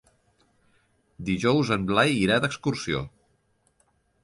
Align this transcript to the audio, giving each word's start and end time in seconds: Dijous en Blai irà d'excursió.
Dijous 1.27 1.71
en 1.77 1.85
Blai 1.93 2.17
irà 2.23 2.41
d'excursió. 2.47 3.05